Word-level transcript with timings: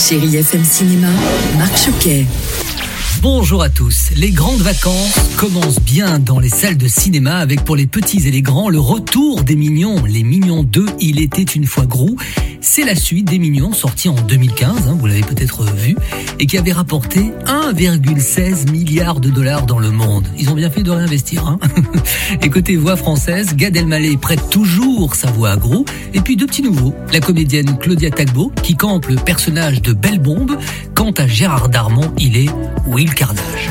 Chérie 0.00 0.36
FM 0.36 0.64
Cinéma, 0.64 1.08
Marc 1.58 1.76
Choquet. 1.76 2.24
Bonjour 3.20 3.62
à 3.62 3.68
tous. 3.68 4.10
Les 4.16 4.30
grandes 4.30 4.62
vacances 4.62 5.14
commencent 5.36 5.80
bien 5.80 6.18
dans 6.18 6.38
les 6.38 6.48
salles 6.48 6.78
de 6.78 6.88
cinéma 6.88 7.36
avec 7.36 7.64
pour 7.64 7.76
les 7.76 7.86
petits 7.86 8.26
et 8.26 8.30
les 8.30 8.40
grands 8.40 8.70
le 8.70 8.78
retour 8.78 9.42
des 9.42 9.56
Mignons. 9.56 10.02
Les 10.06 10.22
Mignons 10.22 10.62
2, 10.62 10.86
il 11.00 11.20
était 11.20 11.42
une 11.42 11.66
fois 11.66 11.84
gros. 11.84 12.16
C'est 12.62 12.84
la 12.84 12.94
suite 12.94 13.26
des 13.26 13.38
Mignons 13.38 13.74
sortis 13.74 14.08
en 14.08 14.14
2015, 14.14 14.88
hein, 14.88 14.96
vous 14.98 15.06
qui 16.50 16.58
avait 16.58 16.72
rapporté 16.72 17.32
1,16 17.46 18.72
milliard 18.72 19.20
de 19.20 19.30
dollars 19.30 19.66
dans 19.66 19.78
le 19.78 19.92
monde. 19.92 20.26
Ils 20.36 20.50
ont 20.50 20.54
bien 20.54 20.68
fait 20.68 20.82
de 20.82 20.90
réinvestir. 20.90 21.46
Hein 21.46 21.60
et 22.42 22.50
côté 22.50 22.74
voix 22.74 22.96
française, 22.96 23.54
Gad 23.54 23.76
Elmaleh 23.76 24.16
prête 24.16 24.50
toujours 24.50 25.14
sa 25.14 25.30
voix 25.30 25.50
à 25.50 25.56
gros. 25.56 25.84
Et 26.12 26.20
puis 26.20 26.34
deux 26.34 26.48
petits 26.48 26.64
nouveaux. 26.64 26.92
La 27.12 27.20
comédienne 27.20 27.78
Claudia 27.78 28.10
Tagbo 28.10 28.50
qui 28.64 28.74
campe 28.74 29.06
le 29.06 29.14
personnage 29.14 29.80
de 29.80 29.92
Belle 29.92 30.18
Bombe. 30.18 30.58
Quant 30.96 31.12
à 31.12 31.28
Gérard 31.28 31.68
Darmon, 31.68 32.12
il 32.18 32.36
est 32.36 32.50
Will 32.84 33.14
Carnage. 33.14 33.70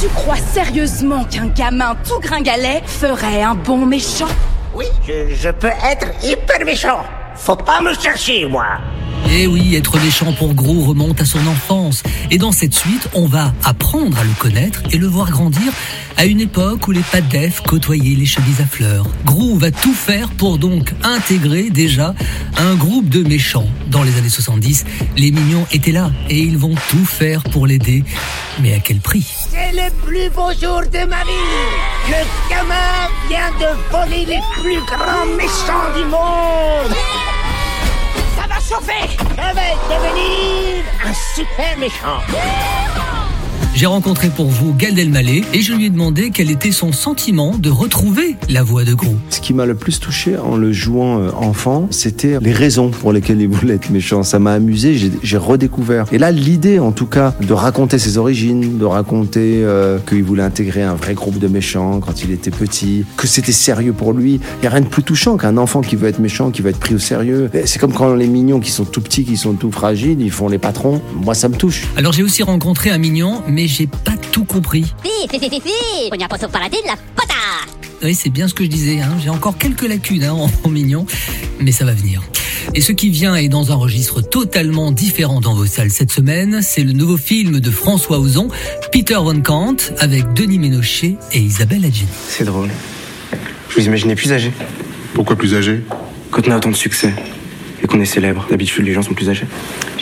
Tu 0.00 0.08
crois 0.08 0.38
sérieusement 0.52 1.22
qu'un 1.22 1.46
gamin 1.46 1.96
tout 2.04 2.18
gringalet 2.18 2.82
ferait 2.84 3.44
un 3.44 3.54
bon 3.54 3.86
méchant? 3.86 4.26
Oui, 4.74 4.86
je, 5.06 5.36
je 5.36 5.50
peux 5.50 5.68
être 5.68 6.08
hyper 6.24 6.66
méchant. 6.66 7.04
Faut 7.36 7.54
pas 7.54 7.80
me 7.80 7.94
chercher, 7.94 8.44
moi. 8.46 8.66
Eh 9.30 9.46
oui, 9.46 9.74
être 9.76 9.98
méchant 10.00 10.32
pour 10.32 10.54
Gros 10.54 10.84
remonte 10.84 11.20
à 11.20 11.24
son 11.24 11.38
enfance. 11.46 12.02
Et 12.30 12.38
dans 12.38 12.52
cette 12.52 12.74
suite, 12.74 13.08
on 13.14 13.26
va 13.26 13.52
apprendre 13.64 14.18
à 14.18 14.24
le 14.24 14.32
connaître 14.38 14.82
et 14.90 14.96
le 14.96 15.06
voir 15.06 15.30
grandir 15.30 15.72
à 16.16 16.24
une 16.24 16.40
époque 16.40 16.88
où 16.88 16.90
les 16.90 17.02
padef 17.02 17.60
côtoyaient 17.60 18.16
les 18.16 18.26
chemises 18.26 18.60
à 18.60 18.66
fleurs. 18.66 19.06
Gros 19.24 19.56
va 19.56 19.70
tout 19.70 19.94
faire 19.94 20.30
pour 20.30 20.58
donc 20.58 20.92
intégrer 21.04 21.70
déjà 21.70 22.14
un 22.56 22.74
groupe 22.74 23.08
de 23.08 23.22
méchants. 23.22 23.68
Dans 23.88 24.02
les 24.02 24.16
années 24.18 24.28
70, 24.28 24.84
les 25.16 25.30
mignons 25.30 25.66
étaient 25.72 25.92
là 25.92 26.10
et 26.28 26.38
ils 26.38 26.58
vont 26.58 26.74
tout 26.88 27.04
faire 27.04 27.42
pour 27.44 27.66
l'aider. 27.66 28.02
Mais 28.60 28.74
à 28.74 28.80
quel 28.80 28.98
prix? 28.98 29.26
C'est 29.50 29.72
le 29.72 29.90
plus 30.04 30.30
beau 30.30 30.50
jour 30.60 30.82
de 30.92 31.06
ma 31.06 31.22
vie. 31.22 32.08
Le 32.08 32.50
gamin 32.50 33.08
vient 33.28 33.52
de 33.60 33.92
voler 33.92 34.24
les 34.26 34.40
plus 34.60 34.80
grands 34.86 35.26
méchants 35.36 35.92
du 35.96 36.04
monde. 36.06 36.37
Je 38.80 39.54
vais 39.54 39.76
devenir 39.88 40.84
un 41.04 41.12
super 41.34 41.76
méchant. 41.78 42.20
J'ai 43.74 43.86
rencontré 43.86 44.28
pour 44.28 44.46
vous 44.48 44.74
Gad 44.74 44.98
Elmaleh 44.98 45.44
et 45.54 45.60
je 45.60 45.72
lui 45.72 45.86
ai 45.86 45.90
demandé 45.90 46.30
quel 46.34 46.50
était 46.50 46.72
son 46.72 46.90
sentiment 46.92 47.56
de 47.56 47.70
retrouver 47.70 48.36
la 48.48 48.64
voix 48.64 48.82
de 48.84 48.92
Gros. 48.92 49.14
Ce 49.30 49.40
qui 49.40 49.54
m'a 49.54 49.66
le 49.66 49.76
plus 49.76 50.00
touché 50.00 50.36
en 50.36 50.56
le 50.56 50.72
jouant 50.72 51.20
euh, 51.20 51.30
enfant, 51.36 51.86
c'était 51.90 52.38
les 52.40 52.52
raisons 52.52 52.90
pour 52.90 53.12
lesquelles 53.12 53.40
il 53.40 53.48
voulait 53.48 53.74
être 53.74 53.90
méchant. 53.90 54.24
Ça 54.24 54.40
m'a 54.40 54.52
amusé, 54.54 54.94
j'ai- 55.22 55.36
redécouvert. 55.38 56.06
Et 56.10 56.18
là, 56.18 56.32
l'idée, 56.32 56.80
en 56.80 56.90
tout 56.90 57.06
cas, 57.06 57.34
de 57.40 57.52
raconter 57.52 57.98
ses 58.00 58.18
origines, 58.18 58.78
de 58.78 58.84
raconter 58.84 59.62
euh, 59.62 59.98
qu'il 60.08 60.24
voulait 60.24 60.42
intégrer 60.42 60.82
un 60.82 60.94
vrai 60.96 61.14
groupe 61.14 61.38
de 61.38 61.46
méchants 61.46 62.00
quand 62.00 62.24
il 62.24 62.32
était 62.32 62.50
petit, 62.50 63.04
que 63.16 63.28
c'était 63.28 63.52
sérieux 63.52 63.92
pour 63.92 64.12
lui. 64.12 64.40
Il 64.56 64.60
n'y 64.62 64.66
a 64.66 64.70
rien 64.70 64.80
de 64.80 64.86
plus 64.88 65.04
touchant 65.04 65.36
qu'un 65.36 65.56
enfant 65.56 65.80
qui 65.82 65.94
veut 65.94 66.08
être 66.08 66.18
méchant, 66.18 66.50
qui 66.50 66.62
veut 66.62 66.70
être 66.70 66.80
pris 66.80 66.96
au 66.96 66.98
sérieux. 66.98 67.48
C'est 67.66 67.78
comme 67.78 67.92
quand 67.92 68.12
les 68.14 68.26
mignons 68.26 68.58
qui 68.58 68.72
sont 68.72 68.84
tout 68.84 69.00
petits, 69.00 69.24
qui 69.24 69.36
sont 69.36 69.52
tout 69.54 69.70
fragiles, 69.70 70.20
ils 70.20 70.32
font 70.32 70.48
les 70.48 70.58
patrons. 70.58 71.00
Moi, 71.14 71.34
ça 71.34 71.48
me 71.48 71.54
touche. 71.54 71.86
Alors 71.96 72.12
j'ai 72.12 72.24
aussi 72.24 72.42
rencontré 72.42 72.90
un 72.90 72.98
mignon, 72.98 73.40
mais 73.48 73.66
j'ai 73.66 73.86
pas 73.86 74.16
tout 74.32 74.44
compris. 74.44 74.84
Sì, 75.02 75.28
sì, 75.30 75.38
sì, 75.40 75.48
sì, 75.50 75.62
sì, 75.64 76.08
Pugna 76.10 76.26
posso 76.26 76.48
paladin 76.48 76.80
la 76.86 76.96
pata! 77.14 77.34
Oui, 78.02 78.14
c'est 78.14 78.30
bien 78.30 78.46
ce 78.46 78.54
que 78.54 78.62
je 78.64 78.68
disais. 78.68 79.00
Hein. 79.00 79.16
J'ai 79.22 79.30
encore 79.30 79.58
quelques 79.58 79.86
lacunes 79.86 80.22
hein, 80.24 80.32
en, 80.34 80.50
en 80.64 80.68
mignon, 80.68 81.06
mais 81.60 81.72
ça 81.72 81.84
va 81.84 81.92
venir. 81.92 82.22
Et 82.74 82.80
ce 82.80 82.92
qui 82.92 83.08
vient 83.08 83.34
est 83.34 83.48
dans 83.48 83.72
un 83.72 83.74
registre 83.76 84.20
totalement 84.20 84.92
différent 84.92 85.40
dans 85.40 85.54
vos 85.54 85.66
salles 85.66 85.90
cette 85.90 86.12
semaine. 86.12 86.60
C'est 86.62 86.84
le 86.84 86.92
nouveau 86.92 87.16
film 87.16 87.60
de 87.60 87.70
François 87.70 88.18
Ozon, 88.18 88.48
Peter 88.92 89.14
Von 89.14 89.40
Kant, 89.40 89.76
avec 89.98 90.32
Denis 90.34 90.58
Ménochet 90.58 91.16
et 91.32 91.38
Isabelle 91.40 91.84
Adjani. 91.84 92.08
C'est 92.28 92.44
drôle. 92.44 92.68
Je 93.70 93.74
vous 93.80 93.86
imaginais 93.86 94.14
plus 94.14 94.32
âgé. 94.32 94.52
Pourquoi 95.14 95.36
plus 95.36 95.54
âgé? 95.54 95.82
Quand 96.30 96.46
on 96.46 96.50
a 96.50 96.56
autant 96.56 96.70
de 96.70 96.76
succès 96.76 97.12
et 97.82 97.86
qu'on 97.86 98.00
est 98.00 98.04
célèbre, 98.06 98.46
d'habitude 98.50 98.84
les 98.84 98.92
gens 98.92 99.02
sont 99.02 99.14
plus 99.14 99.30
âgés. 99.30 99.46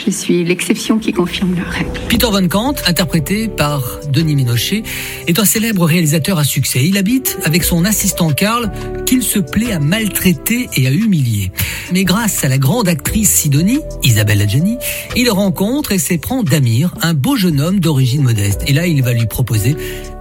Je 0.07 0.11
suis 0.13 0.45
l'exception 0.45 0.99
qui 0.99 1.11
confirme 1.11 1.53
la 1.53 1.69
règle. 1.69 1.99
Peter 2.07 2.27
Von 2.31 2.47
Kant, 2.47 2.75
interprété 2.85 3.49
par 3.49 3.83
Denis 4.09 4.37
Ménochet, 4.37 4.83
est 5.27 5.37
un 5.37 5.43
célèbre 5.43 5.85
réalisateur 5.85 6.39
à 6.39 6.45
succès. 6.45 6.85
Il 6.85 6.97
habite 6.97 7.37
avec 7.43 7.65
son 7.65 7.83
assistant 7.83 8.31
Karl, 8.31 8.71
qu'il 9.05 9.21
se 9.21 9.39
plaît 9.39 9.73
à 9.73 9.79
maltraiter 9.79 10.69
et 10.77 10.87
à 10.87 10.91
humilier. 10.91 11.51
Mais 11.91 12.05
grâce 12.05 12.45
à 12.45 12.47
la 12.47 12.57
grande 12.57 12.87
actrice 12.87 13.29
Sidonie, 13.29 13.81
Isabelle 14.01 14.41
Adjani, 14.41 14.77
il 15.17 15.29
rencontre 15.29 15.91
et 15.91 15.99
s'éprend 15.99 16.41
d'Amir, 16.41 16.93
un 17.01 17.13
beau 17.13 17.35
jeune 17.35 17.59
homme 17.59 17.81
d'origine 17.81 18.23
modeste. 18.23 18.61
Et 18.65 18.71
là, 18.71 18.87
il 18.87 19.03
va 19.03 19.11
lui 19.11 19.25
proposer 19.25 19.75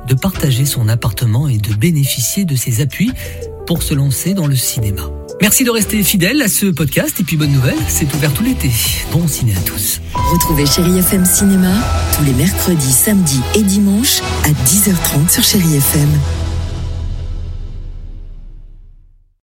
de 0.08 0.14
partager 0.14 0.64
son 0.64 0.88
appartement 0.88 1.46
et 1.46 1.58
de 1.58 1.72
bénéficier 1.74 2.44
de 2.44 2.56
ses 2.56 2.80
appuis 2.80 3.12
pour 3.68 3.84
se 3.84 3.94
lancer 3.94 4.34
dans 4.34 4.48
le 4.48 4.56
cinéma. 4.56 5.12
Merci 5.40 5.64
de 5.64 5.70
rester 5.70 6.02
fidèle 6.02 6.40
à 6.40 6.48
ce 6.48 6.66
podcast 6.66 7.20
et 7.20 7.24
puis 7.24 7.36
bonne 7.36 7.52
nouvelle, 7.52 7.76
c'est 7.88 8.12
ouvert 8.14 8.32
tout 8.32 8.42
l'été. 8.42 8.70
Bon 9.12 9.28
ciné 9.28 9.54
à 9.54 9.60
tous. 9.60 10.00
Retrouvez 10.14 10.64
Chérie 10.64 10.98
FM 10.98 11.26
Cinéma 11.26 11.72
tous 12.16 12.24
les 12.24 12.32
mercredis, 12.32 12.92
samedis 12.92 13.42
et 13.54 13.62
dimanches 13.62 14.22
à 14.44 14.48
10h30 14.48 15.30
sur 15.30 15.42
Chérie 15.42 15.76
FM. 15.76 16.08